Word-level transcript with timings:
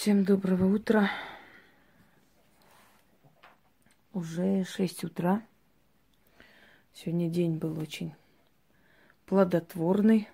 Всем 0.00 0.24
доброго 0.24 0.74
утра. 0.74 1.10
Уже 4.14 4.64
6 4.64 5.04
утра. 5.04 5.42
Сегодня 6.94 7.28
день 7.28 7.58
был 7.58 7.78
очень 7.78 8.14
плодотворный. 9.26 10.26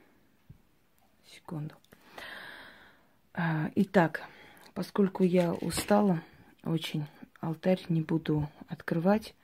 Секунду. 1.27 1.75
А, 3.35 3.73
итак, 3.75 4.23
поскольку 4.73 5.25
я 5.25 5.53
устала 5.53 6.23
очень, 6.63 7.05
алтарь 7.41 7.85
не 7.89 8.03
буду 8.03 8.49
открывать, 8.69 9.35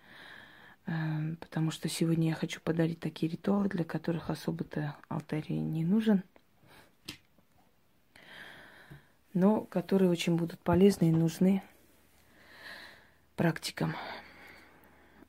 а, 0.86 1.18
потому 1.40 1.72
что 1.72 1.88
сегодня 1.88 2.28
я 2.28 2.34
хочу 2.36 2.60
подарить 2.60 3.00
такие 3.00 3.32
ритуалы, 3.32 3.68
для 3.68 3.82
которых 3.82 4.30
особо-то 4.30 4.94
алтарь 5.08 5.50
не 5.50 5.84
нужен– 5.84 6.22
но 9.34 9.62
которые 9.62 10.10
очень 10.10 10.36
будут 10.36 10.60
полезны 10.60 11.08
и 11.08 11.12
нужны 11.12 11.62
практикам. 13.36 13.94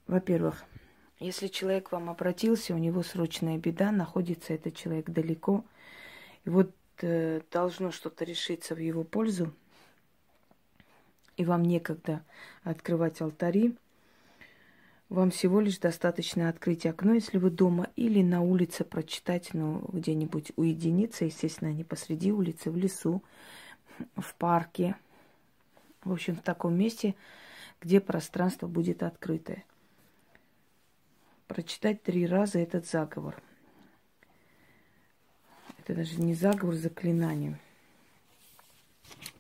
Во-первых, 0.07 0.65
если 1.19 1.47
человек 1.47 1.89
к 1.89 1.91
вам 1.93 2.09
обратился, 2.09 2.73
у 2.75 2.77
него 2.77 3.01
срочная 3.01 3.57
беда, 3.57 3.91
находится 3.91 4.53
этот 4.53 4.75
человек 4.75 5.09
далеко, 5.09 5.63
и 6.43 6.49
вот 6.49 6.71
э, 7.01 7.41
должно 7.49 7.91
что-то 7.91 8.25
решиться 8.25 8.75
в 8.75 8.79
его 8.79 9.03
пользу, 9.03 9.53
и 11.37 11.45
вам 11.45 11.63
некогда 11.63 12.23
открывать 12.63 13.21
алтари, 13.21 13.75
вам 15.09 15.31
всего 15.31 15.61
лишь 15.61 15.77
достаточно 15.77 16.49
открыть 16.49 16.85
окно, 16.85 17.13
если 17.13 17.37
вы 17.37 17.51
дома, 17.51 17.87
или 17.95 18.21
на 18.21 18.41
улице 18.41 18.83
прочитать, 18.83 19.53
ну, 19.53 19.87
где-нибудь 19.93 20.53
уединиться, 20.55 21.25
естественно, 21.25 21.71
не 21.71 21.83
посреди 21.83 22.31
улицы, 22.31 22.71
в 22.71 22.77
лесу, 22.77 23.23
в 24.15 24.35
парке, 24.35 24.95
в 26.03 26.11
общем, 26.11 26.35
в 26.35 26.41
таком 26.41 26.75
месте, 26.75 27.15
где 27.81 27.99
пространство 27.99 28.67
будет 28.67 29.03
открытое. 29.03 29.63
Прочитать 31.47 32.01
три 32.03 32.25
раза 32.25 32.59
этот 32.59 32.87
заговор. 32.87 33.41
Это 35.79 35.95
даже 35.95 36.19
не 36.21 36.33
заговор, 36.33 36.75
заклинание. 36.75 37.59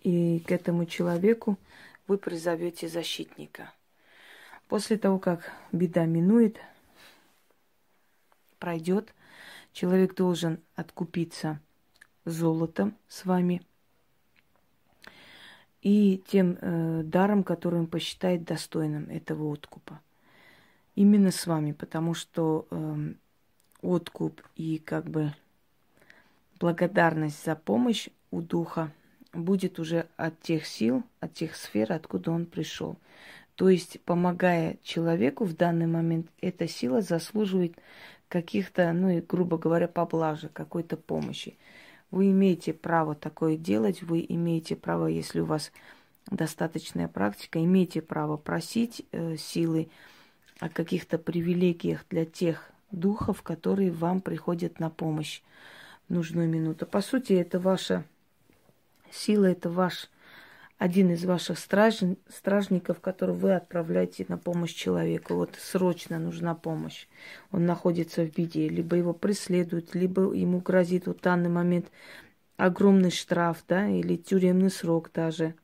И 0.03 0.39
к 0.41 0.51
этому 0.51 0.85
человеку 0.85 1.57
вы 2.07 2.17
призовете 2.17 2.87
защитника. 2.87 3.73
После 4.67 4.97
того, 4.97 5.19
как 5.19 5.51
беда 5.71 6.05
минует, 6.05 6.59
пройдет, 8.59 9.13
человек 9.71 10.15
должен 10.15 10.59
откупиться 10.75 11.59
золотом 12.25 12.95
с 13.07 13.25
вами– 13.25 13.61
и 15.83 16.23
тем 16.27 16.57
э, 16.61 17.01
даром, 17.03 17.43
который 17.43 17.79
он 17.79 17.87
посчитает 17.87 18.45
достойным 18.45 19.09
этого 19.09 19.51
откупа. 19.51 19.99
Именно 20.95 21.31
с 21.31 21.45
вами, 21.45 21.73
потому 21.73 22.13
что 22.13 22.65
э, 22.71 23.13
откуп 23.81 24.41
и 24.55 24.77
как 24.77 25.09
бы 25.09 25.33
благодарность 26.57 27.43
за 27.43 27.55
помощь 27.55 28.07
у 28.31 28.41
духа 28.41 28.91
будет 29.33 29.77
уже 29.77 30.07
от 30.15 30.39
тех 30.41 30.65
сил, 30.65 31.03
от 31.19 31.33
тех 31.33 31.55
сфер, 31.55 31.91
откуда 31.91 32.31
он 32.31 32.45
пришел. 32.45 32.97
То 33.55 33.67
есть, 33.67 33.99
помогая 34.01 34.77
человеку 34.83 35.43
в 35.43 35.55
данный 35.55 35.87
момент, 35.87 36.27
эта 36.39 36.67
сила 36.67 37.01
заслуживает 37.01 37.75
каких-то, 38.29 38.93
ну 38.93 39.09
и, 39.09 39.21
грубо 39.21 39.57
говоря, 39.57 39.87
поблажек, 39.87 40.53
какой-то 40.53 40.95
помощи. 40.95 41.57
Вы 42.13 42.29
имеете 42.29 42.73
право 42.73 43.15
такое 43.15 43.57
делать, 43.57 44.03
вы 44.03 44.23
имеете 44.29 44.75
право, 44.75 45.07
если 45.07 45.39
у 45.39 45.45
вас 45.45 45.71
достаточная 46.29 47.07
практика, 47.07 47.57
имеете 47.63 48.03
право 48.03 48.37
просить 48.37 49.03
э, 49.11 49.35
силы 49.35 49.89
о 50.59 50.69
каких-то 50.69 51.17
привилегиях 51.17 52.05
для 52.11 52.25
тех 52.25 52.69
духов, 52.91 53.41
которые 53.41 53.89
вам 53.89 54.21
приходят 54.21 54.79
на 54.79 54.91
помощь 54.91 55.41
в 56.07 56.13
нужную 56.13 56.47
минуту. 56.47 56.85
По 56.85 57.01
сути, 57.01 57.33
это 57.33 57.59
ваша 57.59 58.05
сила, 59.09 59.45
это 59.45 59.71
ваш 59.71 60.11
один 60.83 61.11
из 61.11 61.23
ваших 61.23 61.59
страж... 61.59 62.01
стражников, 62.27 62.99
которого 62.99 63.35
вы 63.35 63.55
отправляете 63.55 64.25
на 64.27 64.37
помощь 64.37 64.73
человеку. 64.73 65.35
Вот 65.35 65.55
срочно 65.57 66.19
нужна 66.19 66.55
помощь. 66.55 67.07
Он 67.51 67.65
находится 67.65 68.25
в 68.25 68.35
беде. 68.35 68.67
Либо 68.67 68.97
его 68.97 69.13
преследуют, 69.13 69.95
либо 69.95 70.33
ему 70.33 70.59
грозит 70.59 71.07
в 71.07 71.17
данный 71.21 71.47
момент 71.47 71.89
огромный 72.57 73.11
штраф, 73.11 73.63
да, 73.65 73.87
или 73.87 74.17
тюремный 74.17 74.69
срок 74.69 75.09
даже. 75.13 75.55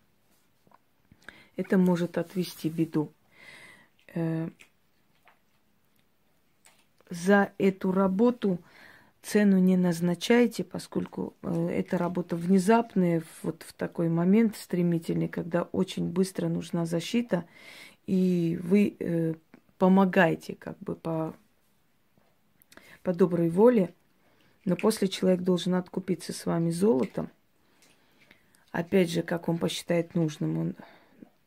Это 1.58 1.78
может 1.78 2.18
отвести 2.18 2.70
беду. 2.70 3.12
Э, 4.16 4.48
за 7.10 7.52
эту 7.58 7.92
работу 7.92 8.58
цену 9.22 9.58
не 9.60 9.78
назначайте, 9.78 10.64
поскольку 10.64 11.34
э, 11.42 11.70
эта 11.70 11.98
работа 11.98 12.36
внезапная, 12.36 13.24
вот 13.44 13.64
в 13.68 13.74
такой 13.74 14.10
момент 14.10 14.56
стремительный, 14.56 15.28
когда 15.28 15.64
очень 15.64 16.08
быстро 16.08 16.48
нужна 16.48 16.86
защита, 16.86 17.46
и 18.08 18.60
вы 18.64 18.96
э, 19.00 19.34
помогаете 19.78 20.56
как 20.56 20.78
бы 20.80 20.96
по, 20.96 21.36
по 23.04 23.14
доброй 23.14 23.50
воле, 23.50 23.94
но 24.66 24.76
после 24.76 25.08
человек 25.08 25.42
должен 25.42 25.76
откупиться 25.76 26.34
с 26.34 26.46
вами 26.46 26.70
золотом, 26.70 27.30
опять 28.72 29.10
же, 29.10 29.22
как 29.22 29.50
он 29.50 29.58
посчитает 29.58 30.16
нужным, 30.16 30.58
он 30.58 30.76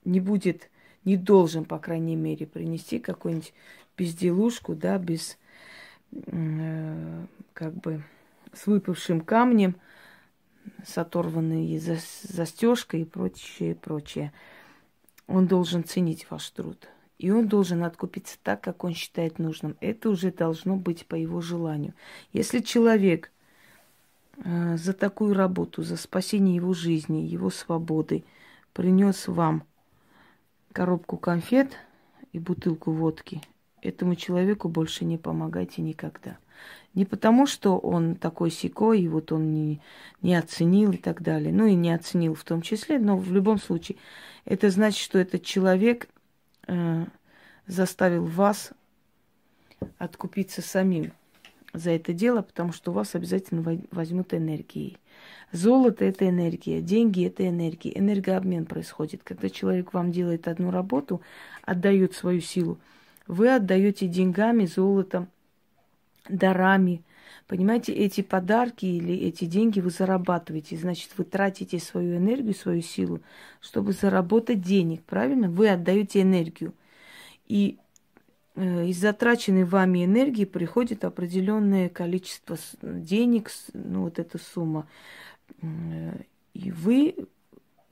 не 0.05 0.21
будет, 0.21 0.71
не 1.05 1.17
должен, 1.17 1.65
по 1.65 1.79
крайней 1.79 2.17
мере, 2.17 2.47
принести 2.47 2.99
какую-нибудь 2.99 3.55
безделушку, 3.97 4.75
да, 4.75 4.99
без 4.99 5.39
как 7.55 7.75
бы 7.75 8.03
с 8.53 8.67
выпавшим 8.67 9.21
камнем, 9.21 9.77
с 10.85 10.99
оторванной 10.99 11.79
застежкой 11.79 13.03
и 13.03 13.05
прочее, 13.05 13.75
прочее. 13.75 14.33
Он 15.27 15.47
должен 15.47 15.85
ценить 15.85 16.31
ваш 16.31 16.51
труд. 16.51 16.89
И 17.19 17.31
он 17.31 17.47
должен 17.47 17.85
откупиться 17.85 18.37
так, 18.43 18.61
как 18.61 18.85
он 18.85 18.95
считает 18.95 19.39
нужным. 19.39 19.77
Это 19.81 20.11
уже 20.11 20.33
должно 20.33 20.77
быть 20.77 21.07
по 21.07 21.15
его 21.15 21.41
желанию. 21.41 21.95
Если 22.33 22.59
человек 22.59 23.31
э, 24.45 24.77
за 24.77 24.93
такую 24.93 25.35
работу, 25.35 25.83
за 25.83 25.97
спасение 25.97 26.57
его 26.57 26.75
жизни, 26.75 27.19
его 27.19 27.51
свободы 27.51 28.25
принес 28.73 29.29
вам 29.29 29.63
коробку 30.73 31.17
конфет 31.17 31.73
и 32.33 32.39
бутылку 32.39 32.91
водки– 32.91 33.41
этому 33.83 34.15
человеку 34.15 34.69
больше 34.69 35.05
не 35.05 35.19
помогайте 35.19 35.83
никогда. 35.83 36.39
Не 36.95 37.05
потому, 37.05 37.47
что 37.47 37.79
он 37.79 38.15
такой 38.17 38.51
секой, 38.51 39.01
и 39.01 39.09
вот 39.09 39.33
он 39.33 39.53
не, 39.53 39.81
не 40.21 40.35
оценил 40.35 40.93
и 40.93 40.97
так 40.97 41.23
далее. 41.23 41.53
Ну 41.53 41.67
и 41.67 41.75
не 41.75 41.91
оценил 41.91 42.35
в 42.35 42.45
том 42.45 42.63
числе, 42.63 42.99
но 42.99 43.17
в 43.17 43.33
любом 43.33 43.59
случае 43.59 43.99
это 44.45 44.71
значит, 44.71 45.01
что 45.01 45.19
этот 45.19 45.43
человек 45.43 46.09
э, 46.67 47.07
заставил 47.67 48.25
вас 48.27 48.73
откупиться 49.99 50.61
самим 50.61 51.13
за 51.73 51.91
это 51.93 52.13
дело, 52.13 52.43
потому 52.43 52.73
что 52.73 52.91
у 52.91 52.95
вас 52.95 53.15
обязательно 53.15 53.81
возьмут 53.91 54.35
энергией. 54.35 54.99
Золото– 55.51 56.05
это 56.07 56.29
энергия, 56.29 56.83
деньги– 56.83 57.25
это 57.27 57.49
энергия. 57.49 57.99
Энергообмен 57.99 58.67
происходит. 58.67 59.23
Когда 59.25 59.49
человек 59.49 59.95
вам 59.95 60.13
делает 60.13 60.47
одну 60.47 60.71
работу, 60.71 61.23
отдает 61.63 62.15
свою 62.15 62.43
силу– 62.43 62.79
вы 63.27 63.55
отдаете 63.55 64.09
деньгами, 64.09 64.67
золотом, 64.67 65.29
дарами. 66.29 67.03
Понимаете, 67.47 67.93
эти 67.93 68.21
подарки 68.23 68.87
или 68.87 69.15
эти 69.15 69.45
деньги 69.45 69.81
вы 69.81 69.91
зарабатываете. 69.91 70.77
Значит, 70.77 71.11
вы 71.17 71.25
тратите 71.25 71.79
свою 71.79 72.17
энергию, 72.17 72.55
свою 72.55 72.83
силу, 72.83 73.21
чтобы 73.61 73.93
заработать 73.93 74.61
денег. 74.61 75.03
Правильно? 75.05 75.49
Вы 75.49 75.69
отдаете 75.69 76.23
энергию. 76.23 76.73
И 77.47 77.79
э, 78.55 78.87
из 78.87 78.99
затраченной 78.99 79.65
вами 79.65 80.05
энергии 80.05 80.45
приходит 80.45 81.05
определенное 81.05 81.89
количество 81.89 82.57
денег, 82.81 83.51
ну 83.75 84.03
вот 84.03 84.19
эта 84.19 84.39
сумма. 84.39 84.87
Э, 85.61 86.21
и 86.55 86.71
вы 86.71 87.17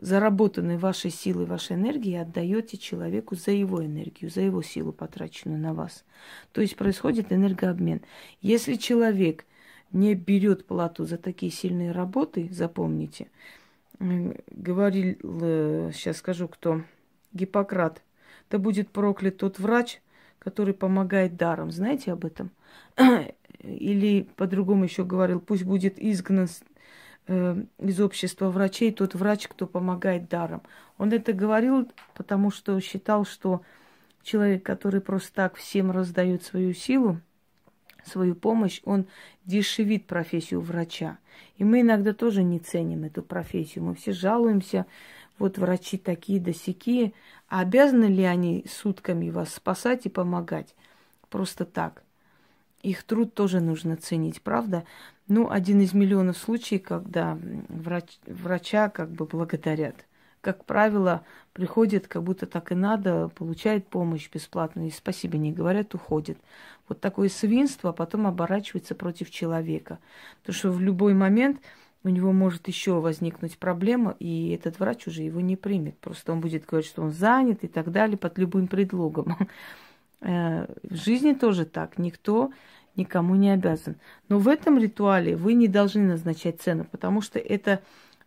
заработанной 0.00 0.78
вашей 0.78 1.10
силой, 1.10 1.44
вашей 1.44 1.76
энергии 1.76 2.16
отдаете 2.16 2.78
человеку 2.78 3.36
за 3.36 3.50
его 3.50 3.84
энергию, 3.84 4.30
за 4.30 4.40
его 4.40 4.62
силу, 4.62 4.92
потраченную 4.92 5.60
на 5.60 5.74
вас. 5.74 6.04
То 6.52 6.62
есть 6.62 6.76
происходит 6.76 7.32
энергообмен. 7.32 8.00
Если 8.40 8.74
человек 8.74 9.44
не 9.92 10.14
берет 10.14 10.64
плату 10.66 11.04
за 11.04 11.18
такие 11.18 11.52
сильные 11.52 11.92
работы, 11.92 12.48
запомните, 12.50 13.28
говорил, 13.98 15.16
сейчас 15.92 16.16
скажу 16.16 16.48
кто, 16.48 16.82
Гиппократ, 17.32 18.02
да 18.50 18.58
будет 18.58 18.88
проклят 18.88 19.36
тот 19.36 19.58
врач, 19.58 20.00
который 20.38 20.72
помогает 20.72 21.36
даром. 21.36 21.70
Знаете 21.70 22.12
об 22.12 22.24
этом? 22.24 22.50
Или 23.62 24.22
по-другому 24.36 24.84
еще 24.84 25.04
говорил, 25.04 25.40
пусть 25.40 25.64
будет 25.64 25.98
изгнан 25.98 26.48
э, 27.26 27.62
из 27.78 28.00
общества 28.00 28.50
врачей 28.50 28.92
тот 28.92 29.14
врач, 29.14 29.48
кто 29.48 29.66
помогает 29.66 30.28
даром. 30.28 30.62
Он 30.98 31.12
это 31.12 31.32
говорил, 31.32 31.90
потому 32.14 32.50
что 32.50 32.78
считал, 32.80 33.24
что 33.24 33.62
человек, 34.22 34.62
который 34.62 35.00
просто 35.00 35.32
так 35.32 35.56
всем 35.56 35.90
раздает 35.90 36.42
свою 36.42 36.74
силу, 36.74 37.20
свою 38.04 38.34
помощь, 38.34 38.80
он 38.84 39.06
дешевит 39.44 40.06
профессию 40.06 40.60
врача. 40.60 41.18
И 41.56 41.64
мы 41.64 41.80
иногда 41.80 42.12
тоже 42.12 42.42
не 42.42 42.58
ценим 42.58 43.04
эту 43.04 43.22
профессию. 43.22 43.84
Мы 43.84 43.94
все 43.94 44.12
жалуемся, 44.12 44.86
вот 45.38 45.58
врачи 45.58 45.96
такие 45.98 46.40
да. 46.40 46.52
А 47.48 47.60
обязаны 47.60 48.04
ли 48.04 48.24
они 48.24 48.64
сутками 48.68 49.30
вас 49.30 49.54
спасать 49.54 50.06
и 50.06 50.10
помогать? 50.10 50.74
Просто 51.28 51.64
так. 51.64 52.02
Их 52.82 53.02
труд 53.02 53.34
тоже 53.34 53.60
нужно 53.60 53.96
ценить, 53.96 54.40
правда? 54.42 54.84
Ну, 55.30 55.48
один 55.48 55.80
из 55.80 55.94
миллионов 55.94 56.36
случаев, 56.36 56.82
когда 56.82 57.38
врач, 57.68 58.18
врача 58.26 58.88
как 58.88 59.12
бы 59.12 59.26
благодарят. 59.26 59.94
Как 60.40 60.64
правило, 60.64 61.22
приходит, 61.52 62.08
как 62.08 62.24
будто 62.24 62.46
так 62.46 62.72
и 62.72 62.74
надо, 62.74 63.28
получает 63.28 63.86
помощь 63.86 64.28
бесплатную, 64.28 64.88
и 64.88 64.90
спасибо 64.90 65.38
не 65.38 65.52
говорят, 65.52 65.94
уходит. 65.94 66.36
Вот 66.88 67.00
такое 67.00 67.28
свинство 67.28 67.92
потом 67.92 68.26
оборачивается 68.26 68.96
против 68.96 69.30
человека. 69.30 70.00
Потому 70.40 70.58
что 70.58 70.72
в 70.72 70.80
любой 70.80 71.14
момент 71.14 71.60
у 72.02 72.08
него 72.08 72.32
может 72.32 72.66
еще 72.66 72.98
возникнуть 72.98 73.56
проблема, 73.56 74.16
и 74.18 74.50
этот 74.50 74.80
врач 74.80 75.06
уже 75.06 75.22
его 75.22 75.40
не 75.40 75.54
примет. 75.54 75.96
Просто 75.98 76.32
он 76.32 76.40
будет 76.40 76.66
говорить, 76.66 76.90
что 76.90 77.02
он 77.02 77.12
занят 77.12 77.62
и 77.62 77.68
так 77.68 77.92
далее, 77.92 78.18
под 78.18 78.36
любым 78.36 78.66
предлогом. 78.66 79.36
Э, 80.22 80.66
в 80.82 80.96
жизни 80.96 81.32
тоже 81.32 81.64
так. 81.64 81.96
Никто 81.96 82.52
никому 83.00 83.34
не 83.34 83.50
обязан. 83.50 83.96
Но 84.28 84.38
в 84.38 84.48
этом 84.48 84.78
ритуале 84.78 85.36
вы 85.36 85.54
не 85.54 85.68
должны 85.68 86.02
назначать 86.02 86.60
цену, 86.60 86.86
потому 86.90 87.20
что 87.20 87.38
это 87.38 87.80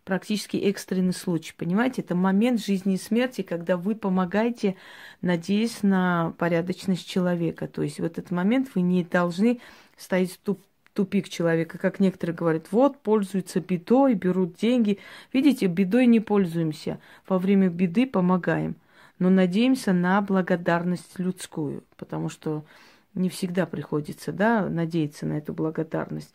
практически 0.04 0.56
экстренный 0.58 1.14
случай. 1.14 1.54
Понимаете, 1.56 2.02
это 2.02 2.14
момент 2.14 2.60
жизни 2.60 2.94
и 2.94 2.98
смерти, 2.98 3.42
когда 3.42 3.76
вы 3.76 3.94
помогаете, 3.94 4.76
надеясь 5.22 5.82
на 5.82 6.34
порядочность 6.38 7.08
человека. 7.08 7.66
То 7.66 7.82
есть 7.82 8.00
в 8.00 8.04
этот 8.04 8.30
момент 8.30 8.68
вы 8.74 8.82
не 8.82 9.02
должны 9.02 9.60
стоять 9.96 10.32
в 10.32 10.56
тупик 10.92 11.28
человека, 11.28 11.78
как 11.78 12.00
некоторые 12.00 12.36
говорят, 12.36 12.66
вот, 12.70 12.98
пользуются 12.98 13.60
бедой, 13.60 14.14
берут 14.14 14.56
деньги. 14.56 14.98
Видите, 15.32 15.66
бедой 15.66 16.06
не 16.06 16.20
пользуемся. 16.20 17.00
Во 17.26 17.38
время 17.38 17.68
беды 17.68 18.06
помогаем. 18.06 18.76
Но 19.18 19.30
надеемся 19.30 19.92
на 19.92 20.20
благодарность 20.20 21.18
людскую, 21.18 21.84
потому 21.96 22.28
что 22.28 22.64
не 23.14 23.28
всегда 23.28 23.66
приходится, 23.66 24.32
да, 24.32 24.68
надеяться 24.68 25.26
на 25.26 25.34
эту 25.34 25.52
благодарность. 25.52 26.34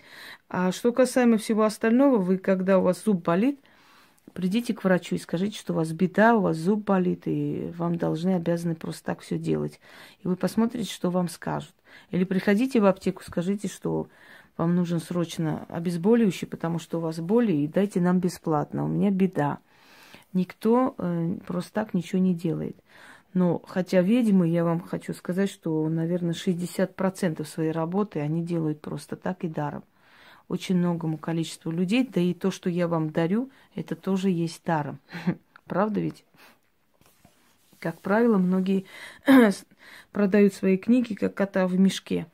А 0.49 0.71
что 0.71 0.91
касаемо 0.91 1.37
всего 1.37 1.63
остального, 1.63 2.17
вы, 2.17 2.37
когда 2.37 2.79
у 2.79 2.83
вас 2.83 3.03
зуб 3.03 3.23
болит, 3.23 3.59
придите 4.33 4.73
к 4.73 4.83
врачу 4.83 5.15
и 5.15 5.19
скажите, 5.19 5.57
что 5.57 5.73
у 5.73 5.75
вас 5.75 5.91
беда, 5.91 6.35
у 6.35 6.41
вас 6.41 6.57
зуб 6.57 6.85
болит, 6.85 7.23
и 7.25 7.71
вам 7.77 7.97
должны, 7.97 8.35
обязаны 8.35 8.75
просто 8.75 9.03
так 9.03 9.21
все 9.21 9.37
делать. 9.37 9.79
И 10.23 10.27
вы 10.27 10.35
посмотрите, 10.35 10.91
что 10.91 11.09
вам 11.09 11.27
скажут. 11.27 11.73
Или 12.11 12.23
приходите 12.23 12.79
в 12.79 12.85
аптеку, 12.85 13.23
скажите, 13.25 13.67
что 13.67 14.07
вам 14.57 14.75
нужен 14.75 14.99
срочно 14.99 15.65
обезболивающий, 15.69 16.47
потому 16.47 16.79
что 16.79 16.97
у 16.97 17.01
вас 17.01 17.19
боли, 17.19 17.53
и 17.53 17.67
дайте 17.67 18.01
нам 18.01 18.19
бесплатно, 18.19 18.85
у 18.85 18.87
меня 18.87 19.09
беда. 19.09 19.59
Никто 20.33 20.95
э, 20.97 21.37
просто 21.47 21.73
так 21.73 21.93
ничего 21.93 22.21
не 22.21 22.35
делает. 22.35 22.77
Но 23.33 23.61
хотя 23.67 24.01
ведьмы, 24.01 24.47
я 24.47 24.63
вам 24.63 24.79
хочу 24.79 25.13
сказать, 25.13 25.49
что, 25.49 25.87
наверное, 25.87 26.33
60% 26.33 27.45
своей 27.45 27.71
работы 27.71 28.19
они 28.19 28.43
делают 28.43 28.81
просто 28.81 29.15
так 29.15 29.43
и 29.43 29.47
даром. 29.47 29.83
Очень 30.47 30.77
многому 30.77 31.17
количеству 31.17 31.71
людей, 31.71 32.07
да 32.07 32.19
и 32.19 32.33
то, 32.33 32.49
что 32.49 32.69
я 32.69 32.87
вам 32.87 33.11
дарю, 33.11 33.51
это 33.75 33.95
тоже 33.95 34.29
есть 34.29 34.63
даром. 34.65 34.99
Правда 35.65 35.99
ведь? 35.99 36.25
Как 37.77 38.01
правило, 38.01 38.37
многие 38.37 38.85
продают 40.11 40.53
свои 40.53 40.77
книги, 40.77 41.13
как 41.13 41.35
кота 41.35 41.67
в 41.67 41.79
мешке. 41.79 42.27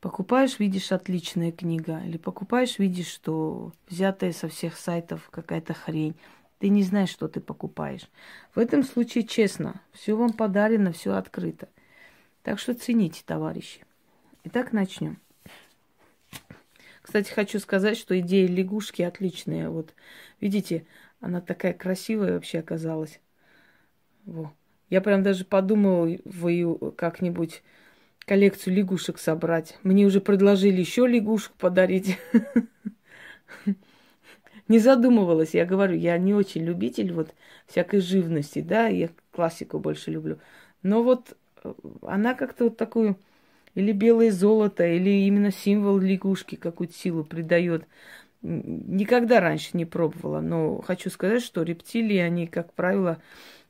Покупаешь, 0.00 0.58
видишь, 0.58 0.92
отличная 0.92 1.52
книга. 1.52 2.00
Или 2.04 2.16
покупаешь, 2.16 2.78
видишь, 2.78 3.08
что 3.08 3.72
взятая 3.88 4.32
со 4.32 4.48
всех 4.48 4.76
сайтов 4.76 5.28
какая-то 5.30 5.74
хрень. 5.74 6.16
Ты 6.58 6.68
не 6.68 6.82
знаешь, 6.82 7.10
что 7.10 7.28
ты 7.28 7.40
покупаешь. 7.40 8.08
В 8.54 8.58
этом 8.58 8.82
случае 8.82 9.24
честно, 9.24 9.80
все 9.92 10.16
вам 10.16 10.32
подарено, 10.32 10.92
все 10.92 11.14
открыто. 11.14 11.68
Так 12.42 12.58
что 12.58 12.74
цените, 12.74 13.22
товарищи. 13.24 13.84
Итак, 14.44 14.72
начнем. 14.72 15.18
Кстати, 17.02 17.30
хочу 17.30 17.58
сказать, 17.58 17.96
что 17.96 18.18
идея 18.20 18.48
лягушки 18.48 19.02
отличная. 19.02 19.70
Вот, 19.70 19.94
видите, 20.40 20.86
она 21.20 21.40
такая 21.40 21.72
красивая 21.72 22.34
вообще 22.34 22.58
оказалась. 22.58 23.20
Во. 24.24 24.52
Я 24.90 25.00
прям 25.00 25.22
даже 25.22 25.44
подумала 25.44 26.18
вы 26.24 26.92
как-нибудь 26.96 27.62
коллекцию 28.20 28.74
лягушек 28.74 29.18
собрать. 29.18 29.78
Мне 29.82 30.04
уже 30.06 30.20
предложили 30.20 30.80
еще 30.80 31.06
лягушек 31.06 31.52
подарить. 31.52 32.18
не 34.68 34.78
задумывалась. 34.78 35.54
Я 35.54 35.64
говорю, 35.64 35.96
я 35.96 36.18
не 36.18 36.34
очень 36.34 36.64
любитель 36.64 37.12
вот 37.12 37.34
всякой 37.66 38.00
живности, 38.00 38.60
да, 38.60 38.86
я 38.86 39.10
классику 39.32 39.78
больше 39.78 40.10
люблю. 40.10 40.38
Но 40.82 41.02
вот 41.02 41.36
э, 41.64 41.72
она 42.02 42.34
как-то 42.34 42.64
вот 42.64 42.76
такую 42.76 43.16
или 43.74 43.92
белое 43.92 44.30
золото, 44.32 44.86
или 44.86 45.10
именно 45.26 45.52
символ 45.52 45.98
лягушки 45.98 46.56
какую-то 46.56 46.94
силу 46.94 47.24
придает. 47.24 47.86
Никогда 48.42 49.40
раньше 49.40 49.70
не 49.74 49.84
пробовала, 49.84 50.40
но 50.40 50.80
хочу 50.80 51.10
сказать, 51.10 51.42
что 51.42 51.62
рептилии, 51.62 52.18
они, 52.18 52.46
как 52.46 52.72
правило, 52.72 53.18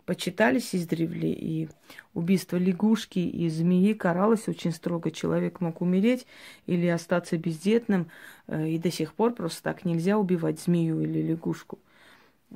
почитались 0.09 0.75
издревле, 0.75 1.35
и 1.35 1.69
убийство 2.15 2.57
лягушки 2.57 3.19
и 3.19 3.51
змеи 3.51 3.93
каралось 3.93 4.49
очень 4.49 4.73
строго. 4.73 5.11
Человек 5.11 5.61
мог 5.61 5.83
умереть 5.83 6.27
или 6.65 6.87
остаться 6.87 7.37
бездетным, 7.37 8.11
э, 8.47 8.71
и 8.71 8.79
до 8.79 8.91
сих 8.91 9.13
пор 9.13 9.35
просто 9.35 9.63
так 9.63 9.85
нельзя 9.85 10.17
убивать 10.17 10.61
змею 10.61 11.03
или 11.03 11.21
лягушку. 11.21 11.79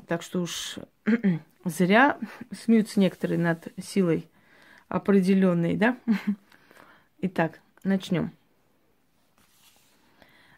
Так 0.06 0.22
что 0.22 0.40
уж 0.40 0.78
зря 1.66 2.18
смеются 2.52 2.98
некоторые 2.98 3.38
над 3.38 3.68
силой 3.78 4.30
определенной, 4.88 5.76
да? 5.76 5.98
Итак, 7.20 7.60
начнем. 7.84 8.32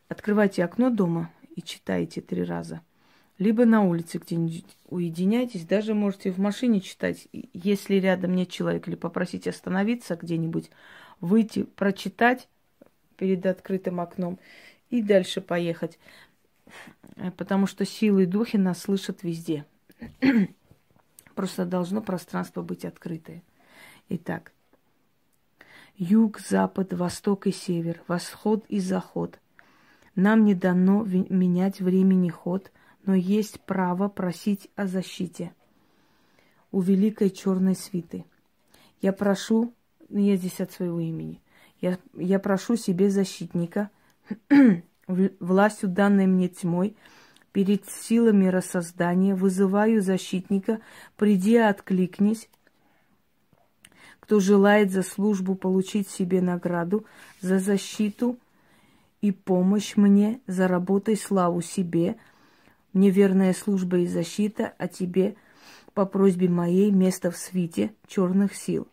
Открывайте 0.06 0.62
окно 0.62 0.90
дома 0.90 1.32
и 1.56 1.61
читайте 1.61 2.20
три 2.20 2.44
раза– 2.44 2.82
либо 3.39 3.65
на 3.65 3.83
улице 3.83 4.19
где-нибудь 4.19 4.65
уединяйтесь, 4.89 5.67
даже 5.67 5.95
можете 5.95 6.31
в 6.31 6.39
машине 6.39 6.81
читать, 6.81 7.26
если 7.33 7.97
рядом 7.97 8.35
нет 8.35 8.49
человека, 8.49 8.91
или 8.91 8.97
попросить 8.97 9.49
остановиться 9.49 10.17
где-нибудь, 10.17 10.71
выйти, 11.21 11.64
прочитать 11.64 12.49
перед 13.17 13.45
открытым 13.47 14.00
окном 14.00 14.38
и 14.91 15.03
дальше 15.03 15.41
поехать. 15.41 15.99
Э, 17.17 17.33
потому 17.33 17.67
что 17.67 17.85
силы 17.85 18.23
и 18.23 18.26
духи 18.26 18.57
нас 18.57 18.83
слышат 18.83 19.23
везде. 19.23 19.64
Просто 21.35 21.64
должно 21.64 22.03
пространство 22.03 22.62
быть 22.62 22.85
открытое. 22.85 23.43
Итак, 24.11 24.53
юг, 25.97 26.38
запад, 26.38 26.93
восток 26.93 27.49
и 27.49 27.53
север, 27.53 28.00
восход 28.07 28.64
и 28.69 28.79
заход. 28.79 29.41
Нам 30.14 30.45
не 30.45 30.55
дано 30.55 31.03
менять 31.05 31.81
времени 31.81 32.29
ход– 32.29 32.71
но 33.06 33.14
есть 33.14 33.61
право 33.61 34.08
просить 34.08 34.68
о 34.76 34.87
защите 34.87 35.52
у 36.73 36.80
великой 36.80 37.30
черной 37.30 37.76
свиты. 37.76 38.25
Я 39.00 39.12
прошу, 39.12 39.73
ну, 40.08 40.18
я 40.18 40.37
здесь 40.37 40.61
от 40.61 40.73
своего 40.73 40.99
имени, 40.99 41.40
я, 41.80 41.99
я 42.14 42.38
прошу 42.38 42.76
себе 42.76 43.11
защитника, 43.11 43.90
властью 45.06 45.88
данной 45.88 46.26
мне 46.26 46.49
тьмой, 46.49 46.96
перед 47.52 47.88
силами 47.88 48.46
рассоздания, 48.46 49.37
вызываю 49.37 50.02
защитника, 50.02 50.80
приди 51.16 51.56
откликнись, 51.56 52.49
кто 54.18 54.40
желает 54.40 54.90
за 54.90 55.02
службу 55.02 55.54
получить 55.54 56.08
себе 56.08 56.40
награду, 56.40 57.04
за 57.40 57.61
защиту 57.61 58.38
и 59.20 59.30
помощь 59.30 59.96
мне, 59.96 60.40
заработай 60.46 61.16
славу 61.16 61.61
себе– 61.61 62.16
мне 62.95 63.11
верная 63.11 63.53
служба 63.53 63.99
и 63.99 64.07
защита, 64.07 64.73
а 64.79 64.89
тебе 64.89 65.37
по 65.93 66.07
просьбе 66.07 66.49
моей 66.49 66.91
место 66.91 67.31
в 67.31 67.37
свите 67.37 67.93
черных 68.07 68.55
сил. 68.55 68.89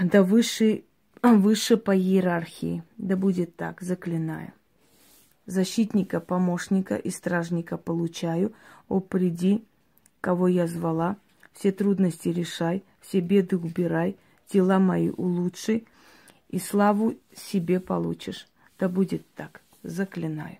Да 0.00 0.22
выше, 0.22 0.84
выше 1.22 1.76
по 1.76 1.96
иерархии, 1.96 2.82
да 2.98 3.16
будет 3.16 3.56
так, 3.56 3.80
заклинаю. 3.80 4.52
Защитника, 5.46 6.20
помощника 6.20 6.96
и 6.96 7.10
стражника 7.10 7.76
получаю, 7.76 8.52
о, 8.88 9.00
приди, 9.00 9.64
кого 10.20 10.48
я 10.48 10.66
звала, 10.66 11.16
все 11.52 11.72
трудности 11.72 12.28
решай, 12.28 12.84
все 13.00 13.20
беды 13.20 13.56
убирай, 13.56 14.16
дела 14.52 14.78
мои 14.78 15.10
улучши, 15.10 15.84
и 16.48 16.58
славу 16.58 17.14
себе 17.34 17.80
получишь. 17.80 18.46
Да 18.78 18.88
будет 18.88 19.24
так, 19.34 19.62
заклинаю. 19.82 20.58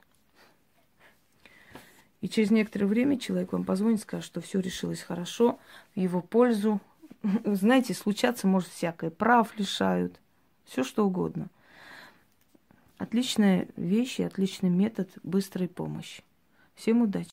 И 2.20 2.28
через 2.28 2.50
некоторое 2.50 2.86
время 2.86 3.18
человек 3.18 3.52
вам 3.52 3.64
позвонит, 3.64 4.00
скажет, 4.00 4.26
что 4.26 4.40
все 4.40 4.60
решилось 4.60 5.00
хорошо, 5.00 5.58
в 5.94 6.00
его 6.00 6.20
пользу. 6.20 6.80
Знаете, 7.44 7.94
случаться 7.94 8.46
может 8.46 8.68
всякое. 8.68 9.10
Прав 9.10 9.56
лишают, 9.58 10.20
все 10.64 10.84
что 10.84 11.06
угодно. 11.06 11.48
Отличная 12.98 13.68
вещь 13.76 14.20
и 14.20 14.24
отличный 14.24 14.68
метод 14.68 15.08
быстрой 15.22 15.68
помощи. 15.68 16.22
Всем 16.74 17.02
удачи! 17.02 17.28